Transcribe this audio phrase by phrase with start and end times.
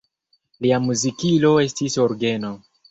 [0.65, 2.57] Lia muzikilo estis orgeno.